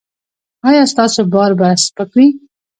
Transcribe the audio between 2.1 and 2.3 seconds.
وي؟